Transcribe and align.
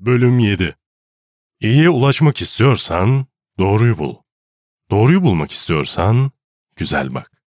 Bölüm 0.00 0.38
7 0.38 0.76
İyiye 1.60 1.90
ulaşmak 1.90 2.42
istiyorsan 2.42 3.26
doğruyu 3.58 3.98
bul. 3.98 4.16
Doğruyu 4.90 5.22
bulmak 5.22 5.52
istiyorsan 5.52 6.30
güzel 6.76 7.14
bak. 7.14 7.42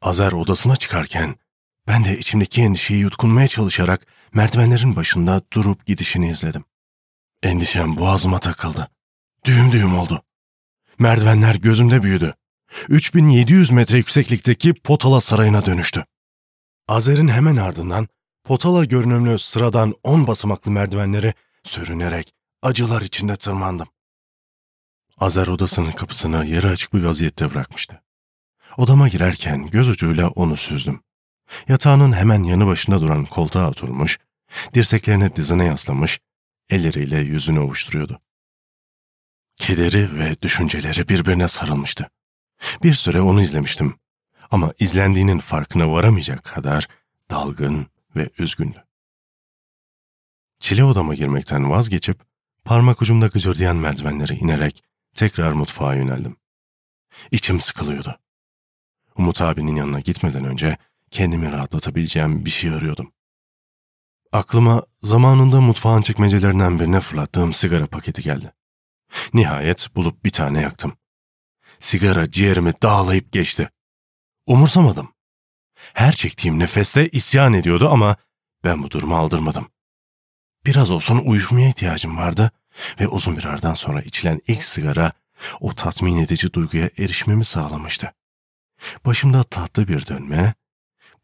Azer 0.00 0.32
odasına 0.32 0.76
çıkarken 0.76 1.36
ben 1.86 2.04
de 2.04 2.18
içimdeki 2.18 2.62
endişeyi 2.62 3.00
yutkunmaya 3.00 3.48
çalışarak 3.48 4.06
merdivenlerin 4.32 4.96
başında 4.96 5.42
durup 5.52 5.86
gidişini 5.86 6.30
izledim. 6.30 6.64
Endişem 7.42 7.96
boğazıma 7.96 8.40
takıldı. 8.40 8.90
Düğüm 9.44 9.72
düğüm 9.72 9.98
oldu. 9.98 10.22
Merdivenler 10.98 11.54
gözümde 11.54 12.02
büyüdü. 12.02 12.34
3700 12.88 13.70
metre 13.70 13.96
yükseklikteki 13.96 14.74
Potala 14.74 15.20
Sarayı'na 15.20 15.66
dönüştü. 15.66 16.04
Azer'in 16.88 17.28
hemen 17.28 17.56
ardından 17.56 18.08
Potala 18.44 18.84
görünümlü 18.84 19.38
sıradan 19.38 19.94
10 20.02 20.26
basamaklı 20.26 20.70
merdivenleri 20.70 21.34
sürünerek 21.62 22.34
acılar 22.62 23.02
içinde 23.02 23.36
tırmandım. 23.36 23.88
Azer 25.18 25.46
odasının 25.46 25.92
kapısını 25.92 26.46
yarı 26.46 26.68
açık 26.68 26.94
bir 26.94 27.02
vaziyette 27.02 27.50
bırakmıştı. 27.50 28.02
Odama 28.76 29.08
girerken 29.08 29.66
göz 29.66 29.88
ucuyla 29.88 30.28
onu 30.28 30.56
süzdüm. 30.56 31.02
Yatağının 31.68 32.12
hemen 32.12 32.42
yanı 32.42 32.66
başında 32.66 33.00
duran 33.00 33.24
koltuğa 33.24 33.70
oturmuş, 33.70 34.18
dirseklerini 34.74 35.36
dizine 35.36 35.64
yaslamış, 35.64 36.20
elleriyle 36.70 37.18
yüzünü 37.18 37.60
ovuşturuyordu. 37.60 38.20
Kederi 39.56 40.18
ve 40.18 40.42
düşünceleri 40.42 41.08
birbirine 41.08 41.48
sarılmıştı. 41.48 42.10
Bir 42.82 42.94
süre 42.94 43.20
onu 43.20 43.42
izlemiştim 43.42 43.98
ama 44.50 44.72
izlendiğinin 44.78 45.38
farkına 45.38 45.92
varamayacak 45.92 46.44
kadar 46.44 46.88
dalgın 47.30 47.86
ve 48.16 48.30
üzgündü. 48.38 48.84
Çile 50.60 50.84
odama 50.84 51.14
girmekten 51.14 51.70
vazgeçip 51.70 52.20
parmak 52.64 53.02
ucumda 53.02 53.26
gıcırdayan 53.26 53.76
merdivenleri 53.76 54.34
inerek 54.34 54.82
tekrar 55.14 55.52
mutfağa 55.52 55.94
yöneldim. 55.94 56.36
İçim 57.30 57.60
sıkılıyordu. 57.60 58.18
Umut 59.16 59.40
abinin 59.40 59.76
yanına 59.76 60.00
gitmeden 60.00 60.44
önce 60.44 60.78
kendimi 61.10 61.52
rahatlatabileceğim 61.52 62.44
bir 62.44 62.50
şey 62.50 62.70
arıyordum. 62.70 63.12
Aklıma 64.32 64.86
zamanında 65.02 65.60
mutfağın 65.60 66.02
çekmecelerinden 66.02 66.80
birine 66.80 67.00
fırlattığım 67.00 67.52
sigara 67.52 67.86
paketi 67.86 68.22
geldi. 68.22 68.52
Nihayet 69.34 69.88
bulup 69.96 70.24
bir 70.24 70.30
tane 70.30 70.60
yaktım. 70.60 70.96
Sigara 71.78 72.30
ciğerimi 72.30 72.74
dağlayıp 72.82 73.32
geçti. 73.32 73.70
Umursamadım. 74.46 75.13
Her 75.92 76.12
çektiğim 76.12 76.58
nefeste 76.58 77.08
isyan 77.08 77.52
ediyordu 77.52 77.88
ama 77.90 78.16
ben 78.64 78.82
bu 78.82 78.90
durumu 78.90 79.16
aldırmadım. 79.16 79.68
Biraz 80.66 80.90
olsun 80.90 81.18
uyuşmaya 81.18 81.68
ihtiyacım 81.68 82.16
vardı 82.16 82.50
ve 83.00 83.08
uzun 83.08 83.36
bir 83.36 83.44
aradan 83.44 83.74
sonra 83.74 84.02
içilen 84.02 84.40
ilk 84.48 84.64
sigara 84.64 85.12
o 85.60 85.74
tatmin 85.74 86.18
edici 86.18 86.52
duyguya 86.52 86.90
erişmemi 86.98 87.44
sağlamıştı. 87.44 88.14
Başımda 89.06 89.42
tatlı 89.42 89.88
bir 89.88 90.06
dönme, 90.06 90.54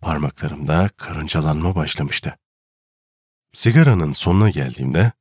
parmaklarımda 0.00 0.90
karıncalanma 0.96 1.74
başlamıştı. 1.74 2.38
Sigaranın 3.54 4.12
sonuna 4.12 4.50
geldiğimde 4.50 5.12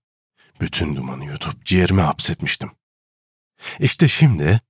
bütün 0.61 0.95
dumanı 0.95 1.25
yutup 1.25 1.65
ciğerime 1.65 2.01
hapsetmiştim. 2.01 2.71
İşte 3.79 4.07
şimdi 4.07 4.61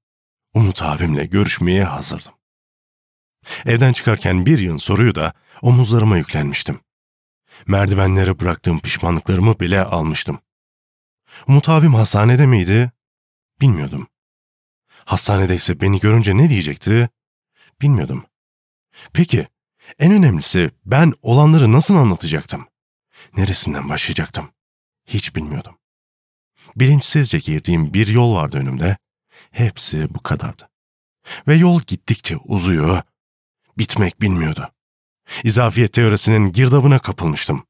Umut 0.53 0.81
abimle 0.81 1.25
görüşmeye 1.25 1.83
hazırdım. 1.83 2.33
Evden 3.65 3.93
çıkarken 3.93 4.45
bir 4.45 4.59
yığın 4.59 4.77
soruyu 4.77 5.15
da 5.15 5.33
omuzlarıma 5.61 6.17
yüklenmiştim. 6.17 6.79
Merdivenlere 7.67 8.39
bıraktığım 8.39 8.79
pişmanlıklarımı 8.79 9.59
bile 9.59 9.83
almıştım. 9.83 10.39
Umut 11.47 11.69
abim 11.69 11.93
hastanede 11.93 12.45
miydi? 12.45 12.91
Bilmiyordum. 13.61 14.07
Hastanedeyse 15.05 15.81
beni 15.81 15.99
görünce 15.99 16.37
ne 16.37 16.49
diyecekti? 16.49 17.09
Bilmiyordum. 17.81 18.25
Peki, 19.13 19.47
en 19.99 20.11
önemlisi 20.13 20.71
ben 20.85 21.13
olanları 21.21 21.71
nasıl 21.71 21.95
anlatacaktım? 21.95 22.67
Neresinden 23.37 23.89
başlayacaktım? 23.89 24.51
Hiç 25.05 25.35
bilmiyordum. 25.35 25.77
Bilinçsizce 26.75 27.39
girdiğim 27.39 27.93
bir 27.93 28.07
yol 28.07 28.35
vardı 28.35 28.57
önümde. 28.57 28.97
Hepsi 29.51 30.13
bu 30.13 30.23
kadardı. 30.23 30.69
Ve 31.47 31.55
yol 31.55 31.81
gittikçe 31.81 32.37
uzuyor, 32.37 33.01
bitmek 33.79 34.21
bilmiyordu. 34.21 34.69
İzafiyet 35.43 35.93
teorisinin 35.93 36.51
girdabına 36.51 36.99
kapılmıştım. 36.99 37.63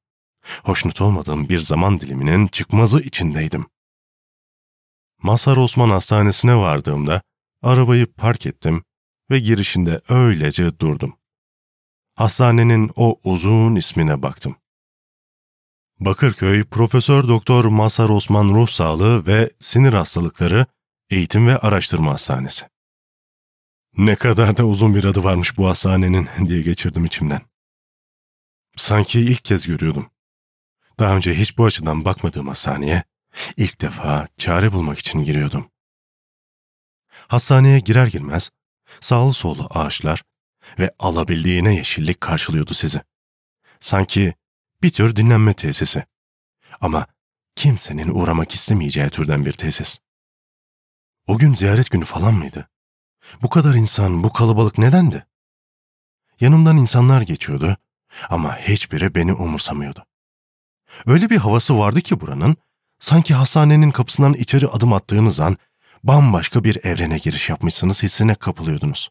Hoşnut 0.64 1.02
olmadığım 1.02 1.50
bir 1.50 1.59
zaman 1.59 2.00
diliminin 2.00 2.47
çıkmazı 2.47 3.00
içindeydim. 3.00 3.66
Masar 5.24 5.58
Osman 5.58 5.90
Hastanesi'ne 5.90 6.56
vardığımda 6.56 7.22
arabayı 7.62 8.14
park 8.14 8.46
ettim 8.46 8.84
ve 9.31 9.40
girişinde 9.40 10.02
öylece 10.09 10.80
durdum. 10.80 11.16
Hastanenin 12.16 12.91
o 12.96 13.20
uzun 13.24 13.76
ismine 13.76 14.22
baktım. 14.22 14.56
Bakırköy 16.00 16.64
Profesör 16.64 17.28
Doktor 17.28 17.66
Masar 17.66 18.09
Osman 18.09 18.50
Ruh 18.50 18.68
Sağlığı 18.68 19.28
ve 19.28 19.50
Sinir 19.59 19.94
Hastalıkları 19.94 20.66
Eğitim 21.09 21.47
ve 21.47 21.58
Araştırma 21.58 22.12
Hastanesi. 22.12 22.66
Ne 23.98 24.16
kadar 24.16 24.58
da 24.58 24.66
uzun 24.66 24.96
bir 24.96 25.04
adı 25.04 25.24
varmış 25.24 25.58
bu 25.58 25.68
hastanenin 25.68 26.30
diye 26.46 26.62
geçirdim 26.62 27.06
içimden. 27.06 27.42
Sanki 28.78 29.20
ilk 29.20 29.46
kez 29.46 29.68
görüyordum. 29.68 30.10
Daha 31.00 31.16
önce 31.16 31.36
hiç 31.36 31.58
bu 31.58 31.66
açıdan 31.66 32.06
bakmadığım 32.06 32.48
hastaneye 32.48 33.04
ilk 33.58 33.82
defa 33.82 34.28
çare 34.38 34.74
bulmak 34.74 35.00
için 35.00 35.20
giriyordum. 35.20 35.72
Hastaneye 37.28 37.80
girer 37.80 38.08
girmez 38.08 38.52
sağlı 39.02 39.34
sollu 39.34 39.68
ağaçlar 39.70 40.24
ve 40.80 40.92
alabildiğine 41.00 41.76
yeşillik 41.76 42.22
karşılıyordu 42.22 42.74
sizi. 42.74 43.02
Sanki 43.80 44.34
bir 44.82 44.90
tür 44.92 45.16
dinlenme 45.16 45.54
tesisi. 45.54 46.06
Ama 46.82 47.08
kimsenin 47.56 48.08
uğramak 48.08 48.56
istemeyeceği 48.56 49.10
türden 49.10 49.46
bir 49.46 49.54
tesis. 49.54 50.00
O 51.28 51.38
gün 51.38 51.56
ziyaret 51.56 51.92
günü 51.92 52.06
falan 52.06 52.34
mıydı? 52.34 52.70
Bu 53.41 53.50
kadar 53.50 53.73
insan, 53.73 54.23
bu 54.23 54.34
kalabalık 54.34 54.78
nedendi? 54.78 55.25
Yanımdan 56.40 56.78
insanlar 56.78 57.22
geçiyordu 57.22 57.78
ama 58.29 58.57
hiçbiri 58.57 59.16
beni 59.16 59.34
umursamıyordu. 59.34 60.06
Öyle 61.06 61.29
bir 61.29 61.38
havası 61.38 61.79
vardı 61.79 62.01
ki 62.01 62.22
buranın, 62.22 62.57
sanki 63.00 63.34
hastanenin 63.34 63.91
kapısından 63.91 64.34
içeri 64.34 64.67
adım 64.67 64.94
attığınız 64.94 65.40
an 65.40 65.57
bambaşka 66.03 66.63
bir 66.63 66.85
evrene 66.85 67.17
giriş 67.17 67.50
yapmışsınız 67.50 68.03
hissine 68.03 68.35
kapılıyordunuz. 68.35 69.09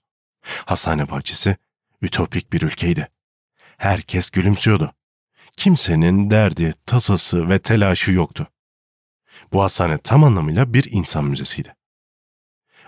Hastane 0.64 1.10
bahçesi 1.10 1.56
ütopik 2.02 2.52
bir 2.52 2.62
ülkeydi. 2.62 3.08
Herkes 3.76 4.30
gülümsüyordu. 4.30 4.92
Kimsenin 5.56 6.30
derdi, 6.30 6.74
tasası 6.86 7.48
ve 7.48 7.58
telaşı 7.58 8.12
yoktu. 8.12 8.46
Bu 9.52 9.62
hastane 9.62 9.98
tam 9.98 10.24
anlamıyla 10.24 10.74
bir 10.74 10.92
insan 10.92 11.24
müzesiydi. 11.24 11.77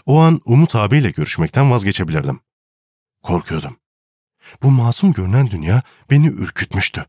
O 0.06 0.20
an 0.20 0.40
Umut 0.44 0.76
abiyle 0.76 1.10
görüşmekten 1.10 1.70
vazgeçebilirdim. 1.70 2.40
Korkuyordum. 3.22 3.80
Bu 4.62 4.70
masum 4.70 5.12
görünen 5.12 5.50
dünya 5.50 5.82
beni 6.10 6.26
ürkütmüştü. 6.26 7.06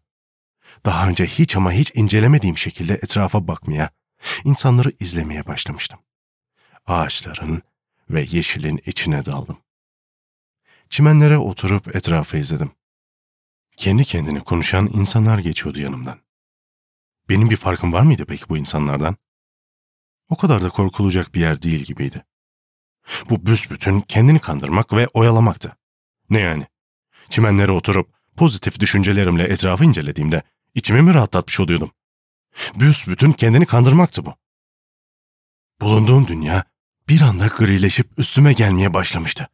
Daha 0.85 1.07
önce 1.07 1.25
hiç 1.25 1.56
ama 1.56 1.72
hiç 1.72 1.91
incelemediğim 1.96 2.57
şekilde 2.57 2.94
etrafa 2.94 3.47
bakmaya, 3.47 3.90
insanları 4.44 4.91
izlemeye 5.00 5.46
başlamıştım. 5.46 6.00
Ağaçların 6.85 7.62
ve 8.09 8.25
yeşilin 8.30 8.81
içine 8.85 9.25
daldım. 9.25 9.57
Çimenlere 10.90 11.38
oturup 11.38 11.96
etrafı 11.96 12.38
izledim. 12.38 12.72
Kendi 13.78 14.06
kendine 14.06 14.40
konuşan 14.40 14.90
insanlar 14.94 15.40
geçiyordu 15.40 15.80
yanımdan. 15.80 16.19
Benim 17.30 17.50
bir 17.50 17.57
farkım 17.57 17.94
var 17.94 18.01
mıydı 18.01 18.25
peki 18.25 18.50
bu 18.50 18.57
insanlardan? 18.57 19.18
O 20.30 20.36
kadar 20.36 20.63
da 20.63 20.69
korkulacak 20.69 21.36
bir 21.36 21.39
yer 21.39 21.62
değil 21.62 21.83
gibiydi. 21.86 22.25
Bu 23.30 23.45
büsbütün 23.45 24.01
kendini 24.01 24.39
kandırmak 24.39 24.94
ve 24.94 25.07
oyalamaktı. 25.07 25.77
Ne 26.30 26.39
yani? 26.39 26.68
Çimenlere 27.30 27.71
oturup 27.71 28.13
pozitif 28.38 28.80
düşüncelerimle 28.80 29.44
etrafı 29.44 29.86
incelediğimde 29.86 30.44
içimi 30.75 31.01
mi 31.01 31.13
rahatlatmış 31.13 31.59
oluyordum? 31.59 31.92
Büsbütün 32.75 33.31
kendini 33.31 33.65
kandırmaktı 33.65 34.25
bu. 34.25 34.36
Bulunduğum 35.81 36.27
dünya 36.27 36.63
bir 37.09 37.21
anda 37.21 37.48
grileşip 37.48 38.19
üstüme 38.19 38.53
gelmeye 38.53 38.94
başlamıştı. 38.94 39.48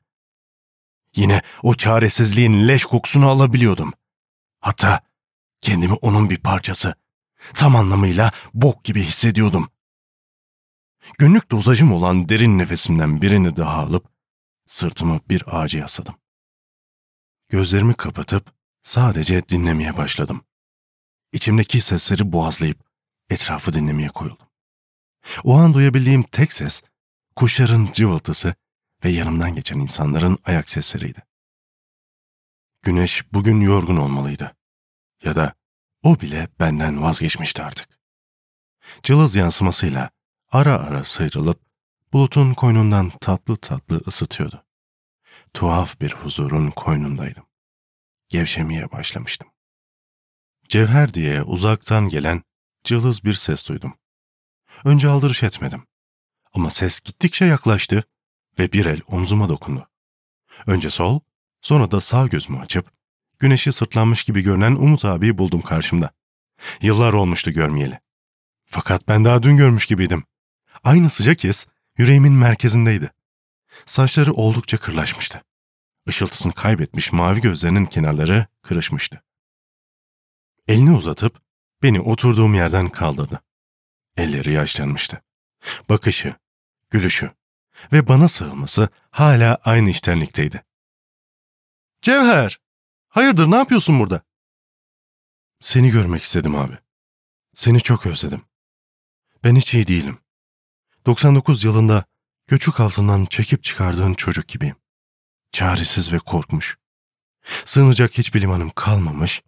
Yine 1.16 1.42
o 1.64 1.76
çaresizliğin 1.76 2.68
leş 2.68 2.86
kokusunu 2.86 3.30
alabiliyordum. 3.30 3.94
Hatta 4.60 5.02
kendimi 5.62 5.94
onun 5.94 6.30
bir 6.30 6.38
parçası, 6.38 6.96
tam 7.54 7.76
anlamıyla 7.76 8.32
bok 8.54 8.84
gibi 8.84 9.04
hissediyordum. 9.04 9.70
Günlük 11.18 11.52
dozajım 11.52 11.92
olan 11.92 12.30
derin 12.30 12.58
nefesimden 12.58 13.22
birini 13.22 13.56
daha 13.56 13.82
alıp 13.82 14.10
sırtımı 14.68 15.20
bir 15.30 15.44
ağaca 15.48 15.80
yasladım. 15.80 16.16
Gözlerimi 17.50 17.94
kapatıp 17.94 18.54
sadece 18.84 19.50
dinlemeye 19.50 19.98
başladım. 19.98 20.44
içimdeki 21.34 21.82
sesleri 21.82 22.32
boğazlayıp 22.32 22.80
etrafı 23.30 23.74
dinlemeye 23.74 24.10
koyuldum. 24.10 24.48
O 25.44 25.58
an 25.58 25.74
duyabildiğim 25.74 26.24
tek 26.24 26.54
ses 26.54 26.84
kuşların 27.36 27.90
cıvıltısı 27.94 28.56
ve 29.04 29.10
yanımdan 29.10 29.56
geçen 29.56 29.80
insanların 29.80 30.38
ayak 30.46 30.70
sesleriydi. 30.70 31.24
Güneş 32.82 33.34
bugün 33.34 33.62
yorgun 33.62 33.98
olmalıydı. 33.98 34.56
Ya 35.24 35.36
da 35.36 35.54
o 36.04 36.20
bile 36.20 36.48
benden 36.60 37.02
vazgeçmişti 37.02 37.64
artık. 37.64 38.00
Cılız 39.04 39.36
yansımasıyla 39.36 40.10
ara 40.52 40.74
ara 40.76 41.04
sıyrılıp 41.04 41.60
bulutun 42.14 42.54
koynundan 42.54 43.10
tatlı 43.10 43.58
tatlı 43.58 44.02
ısıtıyordu. 44.08 44.64
Tuhaf 45.54 46.02
bir 46.02 46.14
huzurun 46.14 46.72
koynundaydım. 46.72 47.44
Gevşemeye 48.30 48.92
başlamıştım. 48.92 49.48
Cevher 50.70 51.14
diye 51.14 51.44
uzaktan 51.44 52.10
gelen 52.10 52.44
cılız 52.84 53.24
bir 53.24 53.34
ses 53.34 53.68
duydum. 53.68 53.94
Önce 54.84 55.08
aldırış 55.08 55.44
etmedim. 55.44 55.88
Ama 56.54 56.70
ses 56.70 57.00
gittikçe 57.00 57.46
yaklaştı 57.46 58.04
ve 58.60 58.72
bir 58.72 58.86
el 58.86 59.02
omzuma 59.08 59.50
dokundu. 59.50 59.88
Önce 60.68 60.90
sol, 60.90 61.20
sonra 61.62 61.92
da 61.92 62.02
sağ 62.02 62.28
gözümü 62.28 62.60
açıp 62.60 62.92
güneşi 63.40 63.72
sırtlanmış 63.72 64.24
gibi 64.24 64.42
görünen 64.42 64.72
Umut 64.72 65.06
abiyi 65.06 65.38
buldum 65.38 65.62
karşımda. 65.62 66.12
Yıllar 66.82 67.14
olmuştu 67.14 67.52
görmeyeli. 67.52 68.00
Fakat 68.66 69.08
ben 69.08 69.26
daha 69.26 69.44
dün 69.44 69.58
görmüş 69.58 69.86
gibiydim. 69.86 70.24
Aynı 70.84 71.10
sıcak 71.10 71.44
his 71.44 71.68
yüreğimin 71.98 72.34
merkezindeydi. 72.34 73.12
Saçları 73.86 74.34
oldukça 74.34 74.78
kırlaşmıştı. 74.78 75.44
Işıltısını 76.08 76.54
kaybetmiş 76.54 77.12
mavi 77.12 77.42
gözlerinin 77.42 77.86
kenarları 77.86 78.48
kırışmıştı. 78.62 79.24
Elini 80.68 80.92
uzatıp 80.92 81.42
beni 81.84 82.02
oturduğum 82.02 82.54
yerden 82.54 82.90
kaldırdı. 82.90 83.42
Elleri 84.18 84.52
yaşlanmıştı. 84.52 85.22
Bakışı, 85.90 86.36
gülüşü 86.90 87.32
ve 87.92 88.08
bana 88.08 88.28
sığılması 88.28 88.90
hala 89.12 89.58
aynı 89.64 89.90
iştenlikteydi. 89.90 90.64
Cevher, 92.02 92.60
hayırdır 93.08 93.52
ne 93.52 93.56
yapıyorsun 93.56 94.00
burada? 94.00 94.22
Seni 95.60 95.92
görmek 95.92 96.24
istedim 96.24 96.56
abi. 96.56 96.78
Seni 97.56 97.82
çok 97.82 98.06
özledim. 98.06 98.46
Ben 99.44 99.56
hiç 99.56 99.74
iyi 99.74 99.88
değilim. 99.88 100.20
99 101.08 101.64
yılında 101.64 102.06
göçük 102.48 102.80
altından 102.80 103.26
çekip 103.26 103.64
çıkardığın 103.64 104.14
çocuk 104.14 104.48
gibiyim. 104.48 104.76
Çaresiz 105.52 106.14
ve 106.14 106.20
korkmuş. 106.20 106.78
Sığınacak 107.66 108.18
hiçbir 108.18 108.42
limanım 108.42 108.70
kalmamış, 108.70 109.44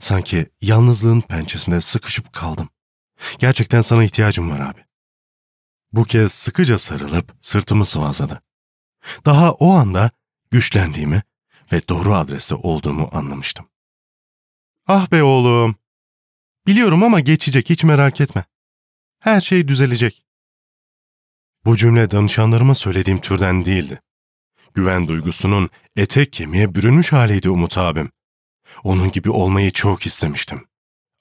sanki 0.00 0.46
yalnızlığın 0.60 1.20
pençesinde 1.20 1.80
sıkışıp 1.80 2.32
kaldım. 2.32 2.68
Gerçekten 3.38 3.80
sana 3.80 4.04
ihtiyacım 4.04 4.50
var 4.50 4.60
abi. 4.60 4.84
Bu 5.92 6.04
kez 6.04 6.32
sıkıca 6.32 6.78
sarılıp 6.78 7.34
sırtımı 7.40 7.86
sıvazladı. 7.86 8.42
Daha 9.24 9.52
o 9.52 9.72
anda 9.72 10.10
güçlendiğimi 10.50 11.22
ve 11.72 11.88
doğru 11.88 12.14
adreste 12.14 12.54
olduğumu 12.54 13.10
anlamıştım. 13.12 13.68
Ah 14.86 15.10
be 15.10 15.22
oğlum. 15.22 15.76
Biliyorum 16.66 17.02
ama 17.02 17.20
geçecek 17.20 17.70
hiç 17.70 17.84
merak 17.84 18.20
etme. 18.20 18.44
Her 19.20 19.40
şey 19.40 19.68
düzelecek. 19.68 20.25
Bu 21.66 21.76
cümle 21.76 22.10
danışanlarıma 22.10 22.74
söylediğim 22.74 23.20
türden 23.20 23.64
değildi. 23.64 24.00
Güven 24.74 25.08
duygusunun 25.08 25.70
etek 25.96 26.32
kemiğe 26.32 26.74
bürünmüş 26.74 27.12
haliydi 27.12 27.50
Umut 27.50 27.78
abim. 27.78 28.12
Onun 28.84 29.10
gibi 29.10 29.30
olmayı 29.30 29.72
çok 29.72 30.06
istemiştim. 30.06 30.68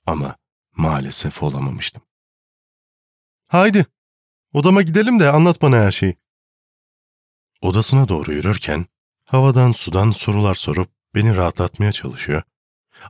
Ama 0.05 0.35
maalesef 0.75 1.43
olamamıştım. 1.43 2.03
Haydi, 3.47 3.85
odama 4.53 4.81
gidelim 4.81 5.19
de 5.19 5.29
anlat 5.29 5.61
bana 5.61 5.77
her 5.77 5.91
şeyi. 5.91 6.15
Odasına 7.61 8.07
doğru 8.07 8.33
yürürken 8.33 8.85
havadan 9.25 9.71
sudan 9.71 10.11
sorular 10.11 10.55
sorup 10.55 10.89
beni 11.15 11.35
rahatlatmaya 11.35 11.91
çalışıyor. 11.91 12.43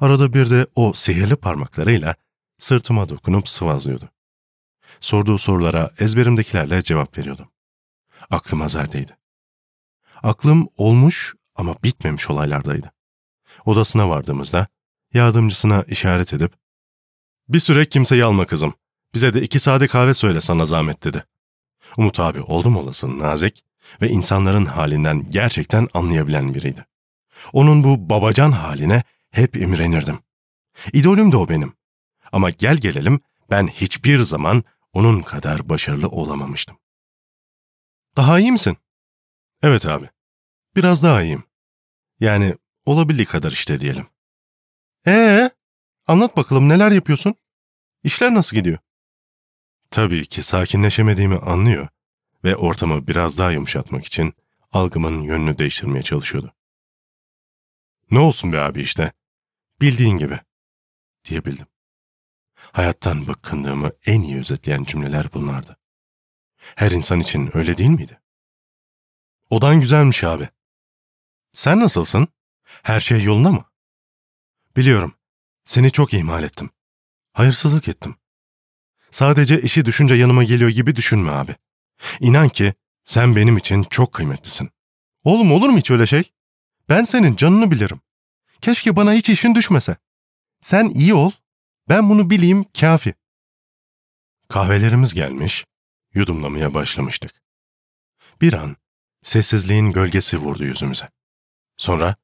Arada 0.02 0.34
bir 0.34 0.50
de 0.50 0.68
o 0.76 0.94
sihirli 0.94 1.36
parmaklarıyla 1.36 2.16
sırtıma 2.60 3.10
dokunup 3.10 3.50
sıvazlıyordu. 3.50 4.15
Sorduğu 5.00 5.38
sorulara 5.38 5.92
ezberimdekilerle 6.00 6.84
cevap 6.84 7.18
veriyordum. 7.18 7.48
Aklım 8.30 8.62
azardaydı. 8.62 9.18
Aklım 10.24 10.68
olmuş 10.78 11.36
ama 11.56 11.76
bitmemiş 11.84 12.30
olaylardaydı. 12.30 12.92
Odasına 13.66 14.10
vardığımızda 14.10 14.68
yardımcısına 15.14 15.84
işaret 15.88 16.34
edip 16.34 16.54
''Bir 17.50 17.60
süre 17.60 17.86
kimseyi 17.86 18.24
alma 18.24 18.46
kızım. 18.46 18.74
Bize 19.14 19.34
de 19.34 19.42
iki 19.42 19.60
sade 19.60 19.88
kahve 19.88 20.14
söyle 20.14 20.42
sana 20.42 20.66
zahmet.'' 20.66 21.04
dedi. 21.04 21.26
Umut 21.98 22.20
abi 22.20 22.42
oldum 22.42 22.78
olası 22.78 23.20
nazik 23.20 23.64
ve 24.02 24.10
insanların 24.10 24.66
halinden 24.66 25.30
gerçekten 25.30 25.88
anlayabilen 25.94 26.54
biriydi. 26.54 26.86
Onun 27.54 27.84
bu 27.84 28.10
babacan 28.10 28.52
haline 28.52 29.04
hep 29.32 29.56
imrenirdim. 29.56 30.20
İdolüm 30.94 31.32
de 31.32 31.38
o 31.38 31.50
benim. 31.50 31.74
Ama 32.32 32.50
gel 32.50 32.78
gelelim 32.78 33.20
ben 33.50 33.68
hiçbir 33.68 34.22
zaman 34.22 34.64
onun 34.96 35.22
kadar 35.22 35.70
başarılı 35.70 36.08
olamamıştım. 36.08 36.78
Daha 38.16 38.40
iyi 38.40 38.52
misin? 38.52 38.78
Evet 39.62 39.86
abi. 39.86 40.10
Biraz 40.76 41.04
daha 41.04 41.22
iyiyim. 41.24 41.44
Yani 42.20 42.56
olabildiği 42.86 43.26
kadar 43.26 43.52
işte 43.52 43.80
diyelim. 43.80 44.08
Ee, 45.08 45.50
anlat 46.08 46.38
bakalım 46.38 46.70
neler 46.70 46.92
yapıyorsun? 46.92 47.36
İşler 48.04 48.34
nasıl 48.34 48.58
gidiyor? 48.58 48.78
Tabii 49.92 50.26
ki 50.26 50.44
sakinleşemediğimi 50.44 51.38
anlıyor 51.38 51.88
ve 52.44 52.56
ortamı 52.56 53.08
biraz 53.08 53.38
daha 53.38 53.52
yumuşatmak 53.52 54.06
için 54.06 54.34
algımın 54.72 55.22
yönünü 55.22 55.58
değiştirmeye 55.58 56.04
çalışıyordu. 56.04 56.54
Ne 58.12 58.20
olsun 58.20 58.54
be 58.54 58.60
abi 58.60 58.82
işte. 58.82 59.12
Bildiğin 59.82 60.18
gibi. 60.18 60.40
Diyebildim. 61.26 61.68
Hayattan 62.72 63.28
bıkkındığımı 63.28 63.92
en 64.06 64.22
iyi 64.22 64.38
özetleyen 64.38 64.84
cümleler 64.84 65.34
bunlardı. 65.34 65.78
Her 66.58 66.92
insan 66.92 67.20
için 67.20 67.58
öyle 67.58 67.78
değil 67.78 67.90
miydi? 67.90 68.22
Odan 69.50 69.80
güzelmiş 69.82 70.24
abi. 70.24 70.50
Sen 71.54 71.80
nasılsın? 71.80 72.28
Her 72.84 73.00
şey 73.00 73.24
yolunda 73.24 73.52
mı? 73.52 73.66
Biliyorum. 74.76 75.16
Seni 75.64 75.92
çok 75.92 76.14
ihmal 76.14 76.44
ettim. 76.44 76.70
Hayırsızlık 77.34 77.88
ettim. 77.88 78.16
Sadece 79.12 79.62
işi 79.62 79.86
düşünce 79.86 80.16
yanıma 80.16 80.44
geliyor 80.44 80.70
gibi 80.70 80.96
düşünme 80.96 81.32
abi. 81.32 81.56
İnan 82.20 82.50
ki 82.50 82.74
sen 83.04 83.36
benim 83.36 83.58
için 83.58 83.84
çok 83.84 84.14
kıymetlisin. 84.14 84.70
Oğlum 85.24 85.52
olur 85.52 85.70
mu 85.70 85.78
hiç 85.78 85.92
öyle 85.92 86.06
şey? 86.06 86.32
Ben 86.90 87.04
senin 87.04 87.36
canını 87.36 87.72
bilirim. 87.72 88.02
Keşke 88.62 88.96
bana 88.96 89.14
hiç 89.14 89.30
işin 89.30 89.56
düşmese. 89.56 89.98
Sen 90.62 90.90
iyi 90.90 91.14
ol, 91.14 91.32
ben 91.90 92.10
bunu 92.10 92.30
bileyim 92.30 92.66
kafi. 92.80 93.14
Kahvelerimiz 94.50 95.14
gelmiş, 95.14 95.66
yudumlamaya 96.14 96.74
başlamıştık. 96.74 97.32
Bir 98.42 98.54
an 98.54 98.78
sessizliğin 99.24 99.92
gölgesi 99.92 100.38
vurdu 100.38 100.64
yüzümüze. 100.64 101.10
Sonra 101.78 102.16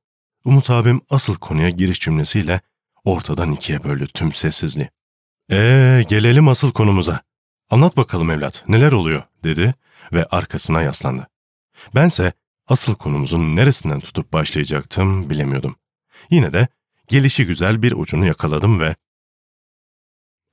Umut 0.46 0.70
abim 0.70 1.02
asıl 1.10 1.36
konuya 1.36 1.70
giriş 1.70 2.00
cümlesiyle 2.00 2.62
ortadan 3.04 3.52
ikiye 3.52 3.84
böldü 3.84 4.08
tüm 4.08 4.34
sessizliği. 4.34 4.90
Ee, 5.52 6.06
gelelim 6.08 6.48
asıl 6.48 6.72
konumuza. 6.72 7.22
Anlat 7.70 7.98
bakalım 7.98 8.32
evlat, 8.32 8.64
neler 8.68 8.92
oluyor, 8.92 9.24
dedi 9.44 9.74
ve 10.14 10.26
arkasına 10.26 10.82
yaslandı. 10.82 11.28
Bense 11.96 12.34
asıl 12.68 12.96
konumuzun 12.96 13.56
neresinden 13.56 14.00
tutup 14.00 14.34
başlayacaktım 14.34 15.30
bilemiyordum. 15.30 15.76
Yine 16.30 16.54
de 16.54 16.68
gelişi 17.08 17.46
güzel 17.46 17.82
bir 17.82 17.92
ucunu 17.92 18.26
yakaladım 18.26 18.80
ve 18.80 18.96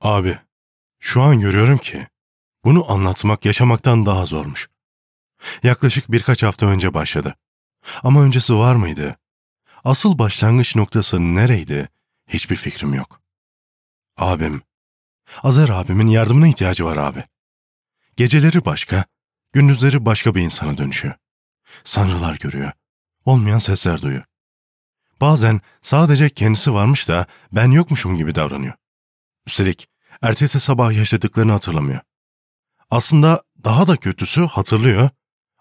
Abi, 0.01 0.39
şu 0.99 1.21
an 1.21 1.39
görüyorum 1.39 1.77
ki 1.77 2.07
bunu 2.63 2.91
anlatmak 2.91 3.45
yaşamaktan 3.45 4.05
daha 4.05 4.25
zormuş. 4.25 4.69
Yaklaşık 5.63 6.11
birkaç 6.11 6.43
hafta 6.43 6.65
önce 6.65 6.93
başladı. 6.93 7.35
Ama 8.03 8.21
öncesi 8.21 8.55
var 8.55 8.75
mıydı? 8.75 9.17
Asıl 9.83 10.19
başlangıç 10.19 10.75
noktası 10.75 11.19
nereydi? 11.35 11.89
Hiçbir 12.27 12.55
fikrim 12.55 12.93
yok. 12.93 13.21
Abim, 14.17 14.61
Azer 15.43 15.69
abimin 15.69 16.07
yardımına 16.07 16.47
ihtiyacı 16.47 16.85
var 16.85 16.97
abi. 16.97 17.23
Geceleri 18.17 18.65
başka, 18.65 19.05
gündüzleri 19.53 20.05
başka 20.05 20.35
bir 20.35 20.41
insana 20.41 20.77
dönüşüyor. 20.77 21.15
Sanrılar 21.83 22.35
görüyor. 22.35 22.71
Olmayan 23.25 23.57
sesler 23.57 24.01
duyuyor. 24.01 24.23
Bazen 25.21 25.61
sadece 25.81 26.29
kendisi 26.29 26.73
varmış 26.73 27.07
da 27.07 27.25
ben 27.51 27.71
yokmuşum 27.71 28.17
gibi 28.17 28.35
davranıyor. 28.35 28.73
Üstelik 29.47 29.89
ertesi 30.21 30.59
sabah 30.59 30.93
yaşadıklarını 30.93 31.51
hatırlamıyor. 31.51 31.99
Aslında 32.89 33.43
daha 33.63 33.87
da 33.87 33.97
kötüsü 33.97 34.41
hatırlıyor 34.41 35.09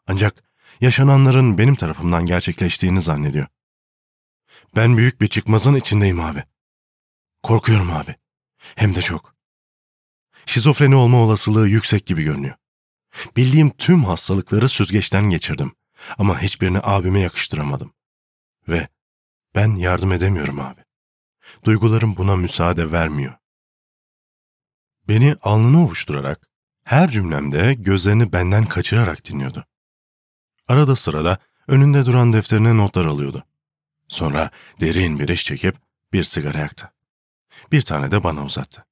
ancak 0.06 0.42
yaşananların 0.80 1.58
benim 1.58 1.74
tarafımdan 1.74 2.26
gerçekleştiğini 2.26 3.00
zannediyor. 3.00 3.46
Ben 4.76 4.96
büyük 4.96 5.20
bir 5.20 5.28
çıkmazın 5.28 5.74
içindeyim 5.74 6.20
abi. 6.20 6.44
Korkuyorum 7.42 7.90
abi. 7.92 8.14
Hem 8.58 8.94
de 8.94 9.02
çok. 9.02 9.34
Şizofreni 10.46 10.94
olma 10.94 11.18
olasılığı 11.18 11.68
yüksek 11.68 12.06
gibi 12.06 12.22
görünüyor. 12.22 12.54
Bildiğim 13.36 13.70
tüm 13.70 14.04
hastalıkları 14.04 14.68
süzgeçten 14.68 15.30
geçirdim 15.30 15.74
ama 16.18 16.42
hiçbirini 16.42 16.78
abime 16.82 17.20
yakıştıramadım. 17.20 17.94
Ve 18.68 18.88
ben 19.54 19.76
yardım 19.76 20.12
edemiyorum 20.12 20.60
abi. 20.60 20.80
Duygularım 21.64 22.16
buna 22.16 22.36
müsaade 22.36 22.92
vermiyor. 22.92 23.37
Beni 25.08 25.36
alnına 25.42 25.84
ovuşturarak, 25.84 26.48
her 26.84 27.10
cümlemde 27.10 27.74
gözlerini 27.74 28.32
benden 28.32 28.64
kaçırarak 28.64 29.24
dinliyordu. 29.24 29.66
Arada 30.68 30.96
sırada 30.96 31.38
önünde 31.68 32.06
duran 32.06 32.32
defterine 32.32 32.76
notlar 32.76 33.04
alıyordu. 33.04 33.44
Sonra 34.08 34.50
derin 34.80 35.18
bir 35.18 35.28
iş 35.28 35.44
çekip 35.44 35.76
bir 36.12 36.24
sigara 36.24 36.58
yaktı. 36.58 36.92
Bir 37.72 37.82
tane 37.82 38.10
de 38.10 38.24
bana 38.24 38.44
uzattı. 38.44 38.86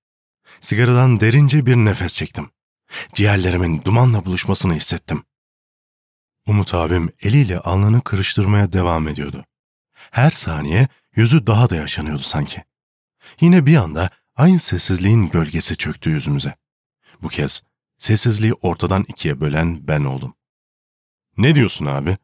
Sigaradan 0.60 1.20
derince 1.20 1.66
bir 1.66 1.76
nefes 1.76 2.14
çektim. 2.14 2.50
Ciğerlerimin 3.14 3.84
dumanla 3.84 4.24
buluşmasını 4.24 4.74
hissettim. 4.74 5.24
Umut 6.46 6.74
abim 6.74 7.12
eliyle 7.22 7.60
alnını 7.60 8.00
kırıştırmaya 8.00 8.72
devam 8.72 9.08
ediyordu. 9.08 9.44
Her 10.10 10.30
saniye 10.30 10.88
yüzü 11.16 11.46
daha 11.46 11.70
da 11.70 11.76
yaşanıyordu 11.76 12.22
sanki. 12.22 12.64
Yine 13.40 13.66
bir 13.66 13.76
anda 13.76 14.10
aynı 14.36 14.60
sessizliğin 14.60 15.30
gölgesi 15.30 15.76
çöktü 15.76 16.10
yüzümüze. 16.10 16.56
Bu 17.22 17.28
kez 17.28 17.62
sessizliği 17.98 18.54
ortadan 18.54 19.04
ikiye 19.08 19.40
bölen 19.40 19.88
ben 19.88 20.04
oldum. 20.04 20.34
Ne 21.36 21.54
diyorsun 21.54 21.86
abi? 21.86 22.18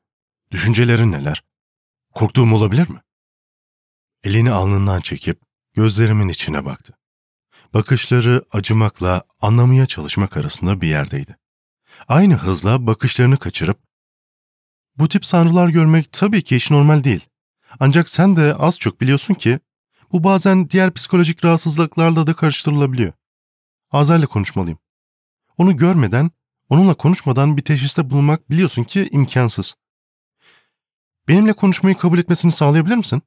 Düşüncelerin 0.50 1.12
neler? 1.12 1.44
Korktuğum 2.14 2.54
olabilir 2.54 2.88
mi? 2.88 3.00
Elini 4.24 4.50
alnından 4.50 5.00
çekip 5.00 5.40
gözlerimin 5.74 6.28
içine 6.28 6.64
baktı. 6.64 6.98
Bakışları 7.74 8.44
acımakla 8.52 9.24
anlamaya 9.40 9.86
çalışmak 9.86 10.36
arasında 10.36 10.80
bir 10.80 10.88
yerdeydi. 10.88 11.38
Aynı 12.08 12.34
hızla 12.34 12.86
bakışlarını 12.86 13.38
kaçırıp 13.38 13.78
bu 14.98 15.08
tip 15.08 15.26
sanrılar 15.26 15.68
görmek 15.68 16.12
tabii 16.12 16.42
ki 16.42 16.56
hiç 16.56 16.70
normal 16.70 17.04
değil. 17.04 17.28
Ancak 17.80 18.08
sen 18.08 18.36
de 18.36 18.54
az 18.54 18.78
çok 18.78 19.00
biliyorsun 19.00 19.34
ki 19.34 19.60
bu 20.12 20.24
bazen 20.24 20.70
diğer 20.70 20.92
psikolojik 20.92 21.44
rahatsızlıklarla 21.44 22.26
da 22.26 22.34
karıştırılabiliyor. 22.34 23.12
Azay'la 23.90 24.26
konuşmalıyım. 24.26 24.78
Onu 25.58 25.76
görmeden, 25.76 26.30
onunla 26.68 26.94
konuşmadan 26.94 27.56
bir 27.56 27.62
teşhiste 27.62 28.10
bulunmak 28.10 28.50
biliyorsun 28.50 28.84
ki 28.84 29.08
imkansız. 29.12 29.74
Benimle 31.28 31.52
konuşmayı 31.52 31.98
kabul 31.98 32.18
etmesini 32.18 32.52
sağlayabilir 32.52 32.96
misin? 32.96 33.22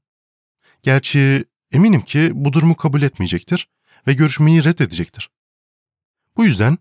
Gerçi 0.84 1.46
eminim 1.72 2.02
ki 2.02 2.32
bu 2.34 2.54
durumu 2.54 2.76
kabul 2.76 3.02
etmeyecektir 3.02 3.70
ve 4.08 4.14
görüşmeyi 4.14 4.64
reddedecektir. 4.64 5.30
Bu 6.38 6.46
yüzden 6.46 6.78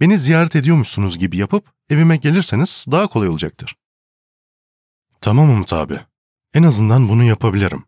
beni 0.00 0.18
ziyaret 0.18 0.56
ediyormuşsunuz 0.56 1.18
gibi 1.18 1.36
yapıp 1.36 1.72
evime 1.90 2.16
gelirseniz 2.16 2.86
daha 2.90 3.06
kolay 3.06 3.28
olacaktır. 3.28 3.76
Tamam 5.20 5.50
Umut 5.50 5.72
abi. 5.72 6.00
En 6.54 6.62
azından 6.62 7.08
bunu 7.08 7.24
yapabilirim. 7.24 7.84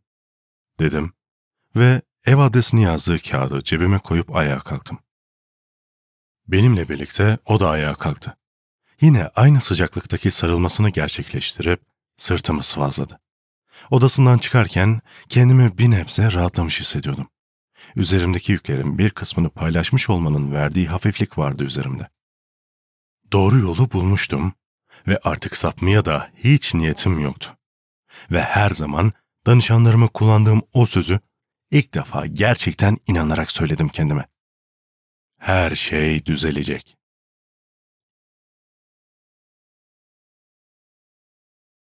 Dedim 0.81 1.13
ve 1.77 2.03
ev 2.27 2.39
adresini 2.39 2.83
yazdığı 2.83 3.19
kağıdı 3.19 3.65
cebime 3.65 3.99
koyup 3.99 4.37
ayağa 4.37 4.61
kalktım. 4.61 4.99
Benimle 6.49 6.89
birlikte 6.89 7.39
o 7.47 7.61
da 7.61 7.71
ayağa 7.71 7.95
kalktı. 7.95 8.37
Yine 9.01 9.31
aynı 9.37 9.61
sıcaklıktaki 9.61 10.31
sarılmasını 10.31 10.91
gerçekleştirip 10.91 11.81
sırtımı 12.17 12.63
sıvazladı. 12.63 13.21
Odasından 13.91 14.39
çıkarken 14.39 15.01
kendimi 15.29 15.79
bir 15.79 15.91
nebze 15.91 16.33
rahatlamış 16.33 16.81
hissediyordum. 16.81 17.29
Üzerimdeki 17.97 18.53
yüklerin 18.53 18.99
bir 18.99 19.11
kısmını 19.11 19.51
paylaşmış 19.51 20.11
olmanın 20.11 20.53
verdiği 20.53 20.89
hafiflik 20.89 21.39
vardı 21.39 21.65
üzerimde. 21.65 22.09
Doğru 23.33 23.59
yolu 23.59 23.93
bulmuştum 23.93 24.55
ve 25.07 25.19
artık 25.23 25.57
sapmaya 25.57 26.05
da 26.05 26.31
hiç 26.37 26.75
niyetim 26.75 27.21
yoktu. 27.21 27.57
Ve 28.31 28.43
her 28.43 28.71
zaman 28.71 29.13
danışanlarıma 29.47 30.09
kullandığım 30.09 30.63
o 30.73 30.87
sözü 30.87 31.21
ilk 31.71 31.95
defa 31.95 32.27
gerçekten 32.27 32.97
inanarak 33.07 33.53
söyledim 33.53 33.89
kendime. 33.89 34.27
Her 35.39 35.75
şey 35.75 36.27
düzelecek. 36.27 37.00